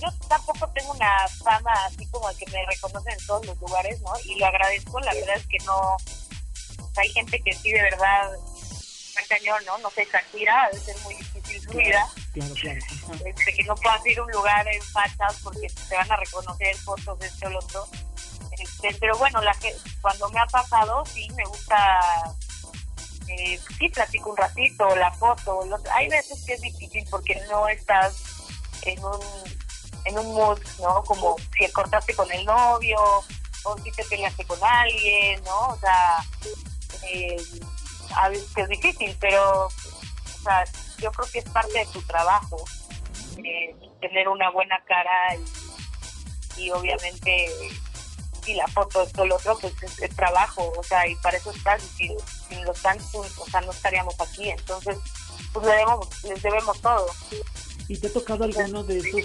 [0.00, 4.12] yo tampoco tengo una fama así como que me reconocen en todos los lugares, ¿no?
[4.24, 5.96] Y lo agradezco, la verdad es que no,
[6.96, 8.30] hay gente que sí de verdad
[9.28, 9.78] cañón, ¿no?
[9.78, 12.08] No sé, Shakira, debe ser muy difícil su vida.
[12.32, 12.80] Claro, claro.
[13.24, 16.76] Este, que no puedas ir a un lugar en fachas porque te van a reconocer
[16.78, 17.88] fotos de este o lo otro.
[18.58, 22.00] Este, pero bueno, la que, cuando me ha pasado, sí, me gusta,
[23.28, 25.66] eh, sí platico un ratito, la foto.
[25.92, 28.16] hay veces que es difícil porque no estás
[28.82, 29.20] en un
[30.04, 31.02] en un mood, ¿no?
[31.04, 32.98] Como si cortaste con el novio
[33.64, 35.68] o si te peleaste con alguien, ¿no?
[35.68, 36.24] O sea,
[37.10, 37.36] eh,
[38.16, 40.64] a veces es difícil, pero o sea,
[40.98, 42.64] yo creo que es parte de tu trabajo
[43.38, 45.36] eh, tener una buena cara
[46.56, 47.48] y, obviamente
[48.42, 51.50] si la foto es todo lo otro, pues es, trabajo, o sea, y para eso
[51.50, 52.16] estás, y si,
[52.48, 54.98] si lo están, pues, o sea, no estaríamos aquí, entonces,
[55.52, 57.06] pues le debemos, les debemos todo.
[57.88, 59.22] ¿Y te ha tocado alguno de esos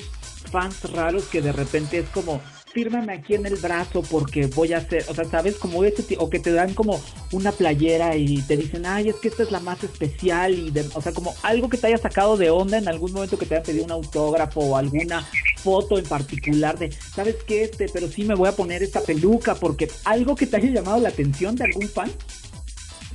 [0.51, 2.41] fans raros que de repente es como,
[2.73, 6.29] fírmame aquí en el brazo porque voy a hacer, o sea, sabes, como ese, o
[6.29, 7.01] que te dan como
[7.31, 10.87] una playera y te dicen, ay, es que esta es la más especial y, de,
[10.93, 13.55] o sea, como algo que te haya sacado de onda en algún momento que te
[13.55, 15.27] haya pedido un autógrafo o alguna
[15.57, 19.55] foto en particular de, sabes qué, este, pero sí me voy a poner esta peluca
[19.55, 22.11] porque algo que te haya llamado la atención de algún fan.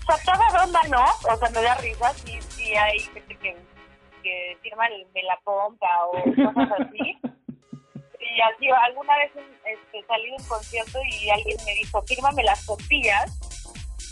[0.06, 1.04] Sacada de onda, ¿no?
[1.32, 3.56] O sea, me da risa, sí, sí hay gente que
[4.24, 7.18] que firma el, de la pompa o cosas así.
[7.22, 12.64] y así, alguna vez este, salí de un concierto y alguien me dijo, fírmame las
[12.64, 13.38] costillas,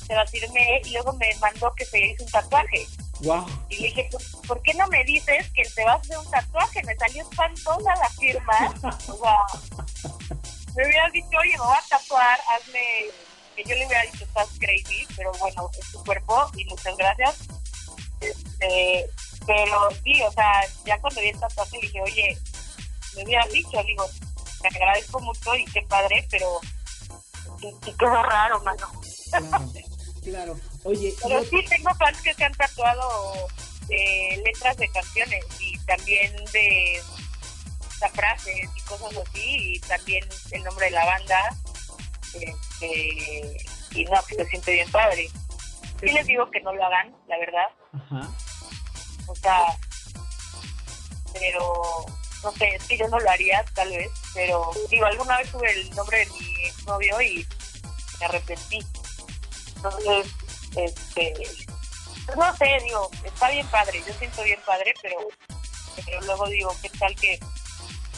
[0.07, 2.87] se las firmé y luego me mandó que se hizo un tatuaje.
[3.23, 3.47] Wow.
[3.71, 4.09] Y le dije,
[4.47, 6.83] ¿por qué no me dices que te vas a hacer un tatuaje?
[6.85, 8.59] Me salió espantosa la firma.
[9.01, 9.39] sea,
[10.77, 12.81] me hubieras dicho, oye, me voy a tatuar, hazme...
[13.55, 17.62] Que yo le hubiera dicho, estás crazy, pero bueno, es tu cuerpo y muchas gracias.
[18.23, 19.07] Este,
[19.47, 22.39] pero sí, o sea, ya cuando vi esta tatuaje dije, oye,
[23.17, 24.05] me hubieras dicho, digo,
[24.61, 26.61] te agradezco mucho y qué padre, pero
[27.61, 28.91] sí, quedó raro, mano.
[29.31, 29.73] Claro,
[30.23, 30.61] claro.
[30.85, 33.49] Oye, pero sí tengo fans que se han tatuado
[33.89, 37.01] eh, letras de canciones y también de
[38.15, 41.57] frases y cosas así, y también el nombre de la banda.
[42.35, 43.57] Este,
[43.95, 45.29] y no, que se siente bien padre.
[46.01, 47.69] Sí les digo que no lo hagan, la verdad.
[47.93, 48.29] Ajá
[49.33, 49.79] o sea,
[51.33, 52.05] pero
[52.43, 55.73] no sé, es que yo no lo haría tal vez, pero digo, alguna vez tuve
[55.73, 57.47] el nombre de mi exnovio y
[58.21, 58.81] me arrepentí.
[59.77, 60.27] Entonces,
[60.77, 61.33] este,
[62.27, 65.17] pues no sé, digo, está bien padre, yo siento bien padre, pero,
[66.05, 67.41] pero luego digo, ¿qué tal que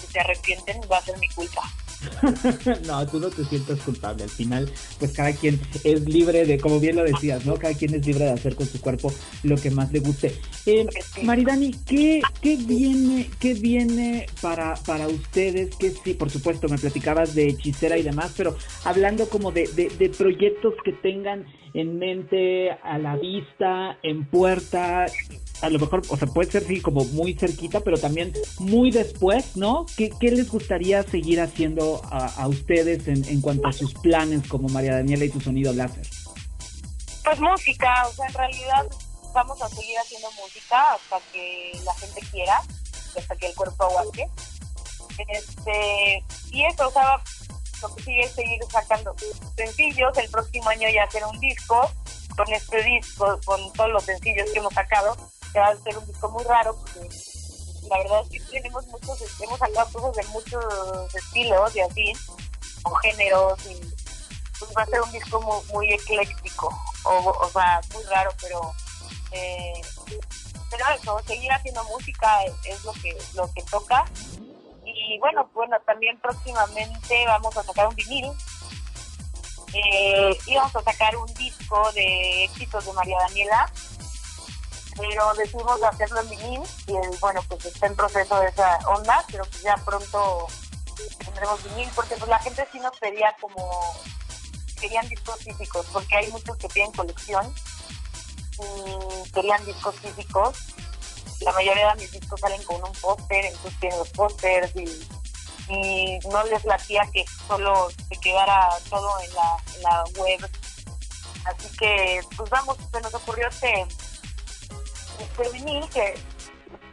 [0.01, 1.63] si se arrepienten va a ser mi culpa?
[2.87, 4.25] no, tú no te sientas culpable.
[4.25, 7.55] Al final, pues cada quien es libre de, como bien lo decías, ¿no?
[7.57, 9.13] Cada quien es libre de hacer con su cuerpo
[9.43, 10.35] lo que más le guste.
[10.67, 10.87] Eh,
[11.23, 15.75] Maridani, ¿qué, ¿qué, viene, qué viene para, para ustedes?
[15.77, 19.89] Que sí, por supuesto, me platicabas de hechicera y demás, pero hablando como de, de,
[19.89, 25.07] de proyectos que tengan en mente, a la vista, en puerta,
[25.65, 29.57] a lo mejor, o sea, puede ser sí como muy cerquita, pero también muy después,
[29.57, 29.87] ¿no?
[29.97, 34.69] ¿Qué, qué les gustaría seguir haciendo a, ustedes en, en, cuanto a sus planes como
[34.69, 36.07] María Daniela y tu sonido láser?
[37.25, 38.87] Pues música, o sea, en realidad
[39.33, 42.61] vamos a seguir haciendo música hasta que la gente quiera,
[43.17, 44.29] hasta que el cuerpo aguante.
[45.29, 47.23] Este, y eso, o sea,
[47.81, 49.15] lo que sigue es seguir sacando
[49.57, 51.91] sencillos, el próximo año ya hacer un disco,
[52.37, 55.17] con este disco, con todos los sencillos que hemos sacado,
[55.59, 57.09] va a ser un disco muy raro porque
[57.89, 62.13] la verdad es que tenemos muchos, hemos sacado cosas de muchos estilos y así,
[62.83, 63.81] con géneros y
[64.59, 68.73] pues va a ser un disco muy, ecléctico, o, sea, muy raro, pero
[69.33, 69.81] eh,
[70.71, 74.05] pero eso, seguir haciendo música es, lo que lo que toca.
[74.85, 78.31] Y bueno, bueno, también próximamente vamos a sacar un vinil.
[79.73, 83.73] Eh, íbamos a sacar un disco de éxitos de María Daniela
[84.97, 89.45] pero decidimos hacerlo en vinil y bueno, pues está en proceso de esa onda, pero
[89.45, 90.47] pues ya pronto
[91.25, 93.95] tendremos vinil, porque pues la gente sí nos pedía como,
[94.81, 97.55] querían discos físicos, porque hay muchos que piden colección
[98.59, 100.59] y querían discos físicos.
[101.41, 105.07] La mayoría de mis discos salen con un póster, entonces tienen los pósters y
[105.69, 110.51] y no les latía que solo se quedara todo en la, en la web.
[111.45, 113.87] Así que, pues vamos, se nos ocurrió este,
[115.53, 116.15] vinil que,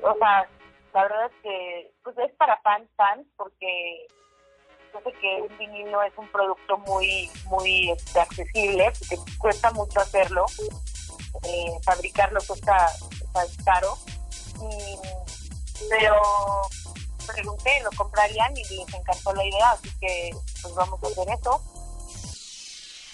[0.03, 0.49] o sea,
[0.93, 4.07] la verdad es que pues es para fans, fans, porque
[4.93, 9.71] yo sé que un vinil no es un producto muy muy este, accesible, porque cuesta
[9.71, 10.45] mucho hacerlo,
[11.43, 12.87] eh, fabricarlo cuesta,
[13.31, 13.97] cuesta caro,
[14.59, 14.97] y,
[15.89, 16.21] pero
[17.25, 20.31] pregunté, lo comprarían y les encantó la idea, así que
[20.61, 21.61] pues vamos a hacer eso.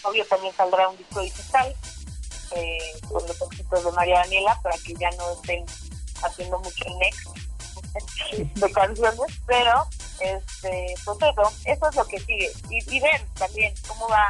[0.03, 1.75] Obvio también saldrá un disco digital
[2.51, 5.65] eh, con los éxitos de María Daniela para que ya no estén
[6.23, 7.27] haciendo mucho next
[8.55, 9.87] de canciones, pero
[10.19, 12.51] este, pues eso, eso es lo que sigue.
[12.69, 14.29] Y, y ver también cómo va.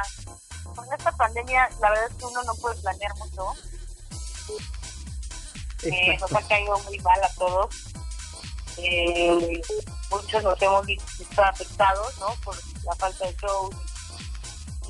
[0.74, 3.54] Con esta pandemia, la verdad es que uno no puede planear mucho.
[5.82, 7.74] Eh, nos ha caído muy mal a todos.
[8.76, 9.60] Eh,
[10.10, 12.28] muchos nos hemos visto afectados, ¿no?
[12.44, 13.74] Por la falta de shows.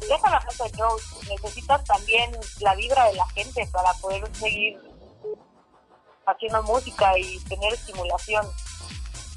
[0.03, 2.31] Y deja la falta de shows, necesitas también
[2.61, 4.79] la vibra de la gente para poder seguir
[6.27, 8.47] haciendo música y tener estimulación.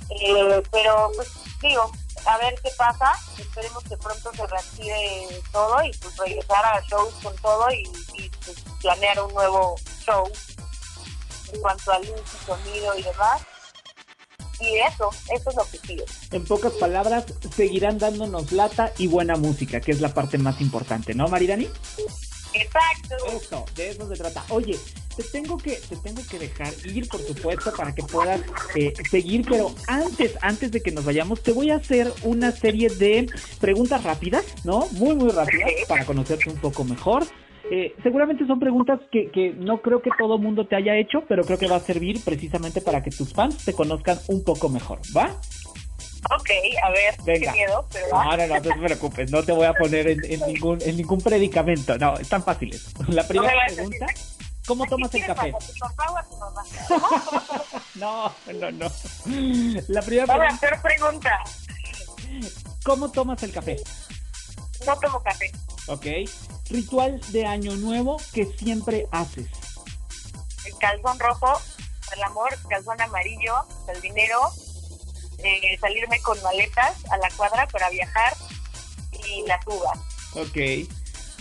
[0.09, 1.29] Eh, pero, pues,
[1.61, 1.91] digo,
[2.25, 3.13] a ver qué pasa.
[3.37, 7.83] Esperemos que pronto se reactive todo y pues regresar a shows con todo y,
[8.15, 10.29] y pues, planear un nuevo show
[11.53, 13.41] en cuanto a luz y sonido y demás.
[14.61, 16.05] Y eso, eso es lo que sigue.
[16.31, 21.13] En pocas palabras, seguirán dándonos lata y buena música, que es la parte más importante,
[21.15, 21.67] ¿no, Maridani?
[22.53, 23.15] Exacto.
[23.33, 24.43] Eso, de eso se trata.
[24.49, 24.77] Oye,
[25.15, 28.41] te tengo que, te tengo que dejar ir, por supuesto, para que puedas
[28.75, 32.89] eh, seguir, pero antes, antes de que nos vayamos, te voy a hacer una serie
[32.89, 33.27] de
[33.59, 34.87] preguntas rápidas, ¿no?
[34.91, 37.25] Muy, muy rápidas, para conocerte un poco mejor.
[37.73, 41.45] Eh, seguramente son preguntas que, que no creo que todo mundo te haya hecho, pero
[41.45, 44.99] creo que va a servir precisamente para que tus fans te conozcan un poco mejor,
[45.15, 45.29] ¿va?
[46.35, 46.49] Ok,
[46.83, 47.53] a ver, Venga.
[47.53, 50.19] qué miedo, pero No, no, no, no te preocupes, no te voy a poner en,
[50.25, 52.93] en ningún, en ningún predicamento, no, están fáciles.
[53.07, 54.05] La primera No me vayas a pregunta,
[54.67, 55.53] ¿cómo ¿a tomas el café?
[57.95, 58.87] No, no, no.
[59.87, 61.39] La primera a pregunta, hacer pregunta.
[62.83, 63.77] ¿cómo tomas el café?
[64.85, 65.51] No tomo café.
[65.87, 66.05] Ok.
[66.71, 69.47] Ritual de año nuevo que siempre haces.
[70.65, 71.61] El calzón rojo,
[72.15, 73.55] el amor, calzón amarillo,
[73.93, 74.39] el dinero,
[75.39, 78.33] eh, salirme con maletas a la cuadra para viajar
[79.27, 79.99] y las uvas.
[80.35, 80.87] Ok.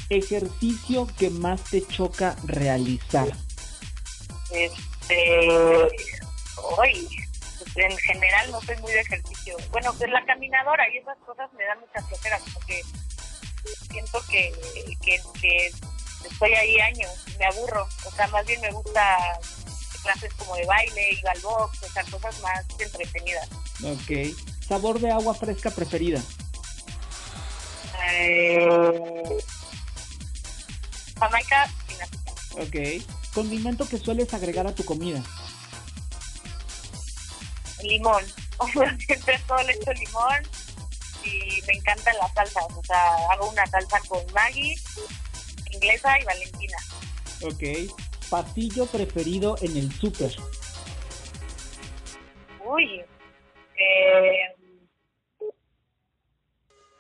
[0.09, 3.29] Ejercicio que más te choca realizar.
[4.51, 5.49] Este,
[6.77, 7.09] hoy,
[7.59, 9.57] pues, en general no soy muy de ejercicio.
[9.71, 12.83] Bueno, pues la caminadora y esas cosas me dan mucha flojera, como que
[13.91, 14.53] siento que,
[15.03, 15.71] que, que
[16.31, 17.87] estoy ahí años, me aburro.
[18.07, 19.19] O sea, más bien me gusta
[20.03, 23.49] clases como de baile, ir al box, o sea, cosas más entretenidas.
[23.85, 24.37] Ok.
[24.67, 26.23] Sabor de agua fresca preferida.
[28.13, 28.69] Eh,
[31.19, 32.35] Jamaica sin azúcar.
[32.63, 33.05] Ok.
[33.35, 35.23] Condimento que sueles agregar a tu comida.
[37.83, 38.25] limón.
[39.07, 40.43] Siempre todo le echo limón
[41.25, 42.65] y me encantan las salsas.
[42.77, 44.75] O sea, hago una salsa con Maggi,
[45.73, 46.77] inglesa y Valentina.
[47.43, 47.93] Ok.
[48.29, 50.33] Pasillo preferido en el súper.
[52.65, 53.03] Uy,
[53.77, 54.57] eh,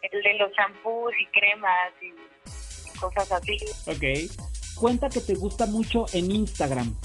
[0.02, 3.56] el de los champús y cremas y, y cosas así.
[3.86, 4.30] Ok.
[4.76, 6.96] Cuenta que te gusta mucho en Instagram.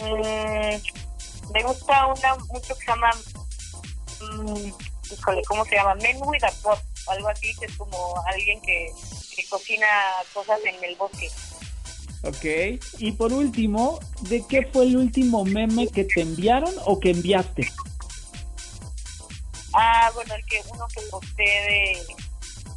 [0.00, 3.10] Mm, me gusta una mucho que se llama,
[4.20, 4.70] mm,
[5.12, 5.94] híjole, ¿cómo se llama?
[5.96, 8.90] Men with a pot, o algo así, que es como alguien que,
[9.34, 9.86] que cocina
[10.32, 11.28] cosas en el bosque.
[12.22, 12.80] Ok.
[12.98, 17.70] Y por último, ¿de qué fue el último meme que te enviaron o que enviaste?
[19.74, 21.98] Ah, bueno, el que uno que posté de,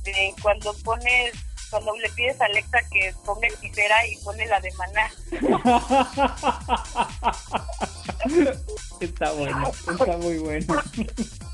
[0.04, 1.32] de cuando pones,
[1.70, 5.10] cuando le pides a Alexa que ponga hechicera y pone la de maná.
[9.00, 10.76] está bueno, está muy bueno.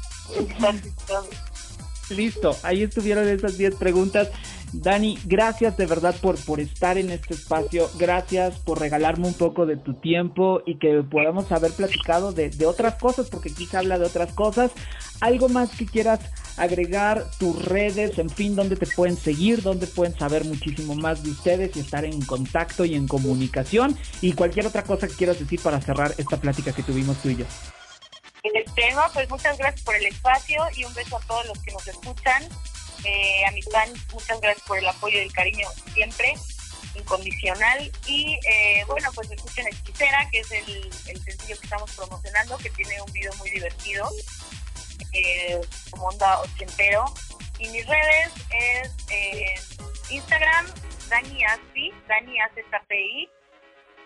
[2.09, 4.29] Listo, ahí estuvieron esas 10 preguntas.
[4.73, 9.65] Dani, gracias de verdad por, por estar en este espacio, gracias por regalarme un poco
[9.65, 13.77] de tu tiempo y que podamos haber platicado de, de otras cosas, porque aquí se
[13.77, 14.71] habla de otras cosas.
[15.21, 16.19] ¿Algo más que quieras
[16.58, 21.31] agregar, tus redes, en fin, dónde te pueden seguir, dónde pueden saber muchísimo más de
[21.31, 23.97] ustedes y estar en contacto y en comunicación?
[24.21, 27.37] Y cualquier otra cosa que quieras decir para cerrar esta plática que tuvimos tú y
[27.37, 27.45] yo.
[28.44, 31.71] Este, no, pues muchas gracias por el espacio y un beso a todos los que
[31.71, 32.44] nos escuchan.
[33.04, 36.33] Eh, a mis fans, muchas gracias por el apoyo y el cariño siempre,
[36.96, 37.92] incondicional.
[38.08, 42.69] Y eh, bueno, pues escuchen Hechicera, que es el, el sencillo que estamos promocionando, que
[42.71, 44.10] tiene un video muy divertido.
[45.13, 45.62] eh,
[45.92, 47.06] como onda ochentero.
[47.60, 49.56] Y mis redes es eh,
[50.10, 50.67] Instagram,
[51.10, 53.29] Dani Aspi, Dani AZPI.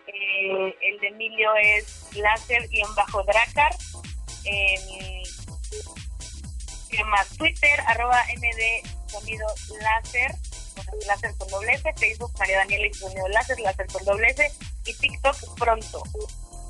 [0.08, 3.76] Eh, el de Emilio es láser-dracar.
[4.46, 5.24] Eh,
[6.90, 7.28] ¿Qué más?
[7.38, 9.48] Twitter, arroba MD Sonido
[9.82, 10.36] Láser,
[11.08, 14.52] láser con doble S, Facebook María Daniela y Sonido Láser, láser con doble S,
[14.86, 16.04] y TikTok pronto.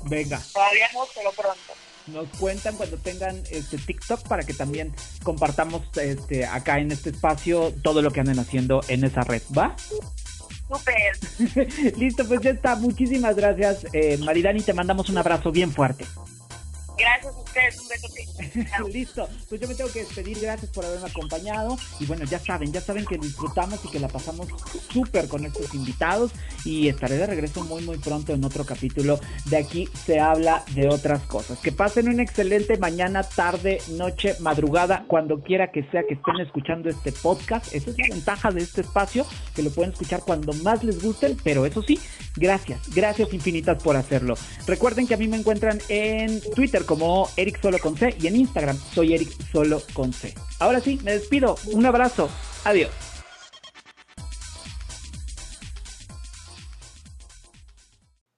[0.04, 0.40] Venga.
[0.52, 1.72] Todavía no, pero pronto.
[2.08, 4.92] Nos cuentan cuando tengan este TikTok para que también
[5.22, 9.76] compartamos este acá en este espacio todo lo que anden haciendo en esa red, ¿va?
[10.68, 11.96] Súper.
[11.96, 12.74] Listo, pues ya está.
[12.74, 14.62] Muchísimas gracias, eh, Maridani.
[14.62, 16.04] Te mandamos un abrazo bien fuerte.
[16.98, 18.88] Gracias ustedes, un beso.
[18.88, 22.72] Listo, pues yo me tengo que despedir, gracias por haberme acompañado y bueno, ya saben,
[22.72, 24.48] ya saben que disfrutamos y que la pasamos
[24.90, 26.32] súper con estos invitados
[26.64, 30.88] y estaré de regreso muy muy pronto en otro capítulo de aquí se habla de
[30.88, 31.58] otras cosas.
[31.58, 36.88] Que pasen una excelente mañana, tarde, noche, madrugada, cuando quiera que sea que estén escuchando
[36.88, 37.74] este podcast.
[37.74, 41.36] Esa es la ventaja de este espacio, que lo pueden escuchar cuando más les gusten,
[41.42, 41.98] pero eso sí,
[42.36, 44.34] gracias, gracias infinitas por hacerlo.
[44.66, 48.36] Recuerden que a mí me encuentran en Twitter como Eric Solo con C y en
[48.36, 50.34] Instagram soy Eric Solo con C.
[50.60, 51.56] Ahora sí, me despido.
[51.72, 52.30] Un abrazo.
[52.64, 52.90] Adiós.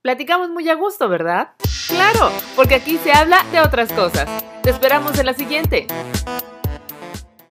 [0.03, 1.53] Platicamos muy a gusto, ¿verdad?
[1.89, 4.29] Claro, porque aquí se habla de otras cosas.
[4.63, 5.87] Te esperamos en la siguiente.